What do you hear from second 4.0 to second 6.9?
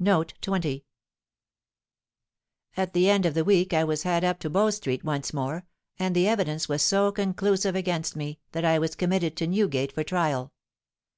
had up to Bow Street once more; and the evidence was